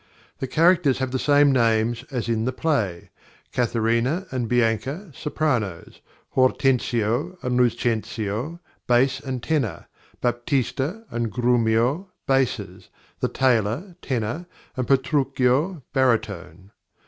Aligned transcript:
The 0.39 0.47
characters 0.47 0.97
have 0.97 1.11
the 1.11 1.19
same 1.19 1.51
names 1.51 2.03
as 2.09 2.27
in 2.27 2.45
the 2.45 2.51
play 2.51 3.11
Katharina 3.51 4.25
and 4.31 4.49
Bianca, 4.49 5.11
sopranos; 5.13 6.01
Hortensio 6.31 7.37
and 7.43 7.55
Lucentio, 7.55 8.59
bass 8.87 9.19
and 9.19 9.43
tenor; 9.43 9.85
Baptista 10.19 11.03
and 11.11 11.31
Grumio, 11.31 12.07
basses; 12.25 12.89
the 13.19 13.27
Tailor, 13.29 13.95
tenor; 14.01 14.47
and 14.75 14.87
Petruchio, 14.87 15.83
baritone. 15.93 16.71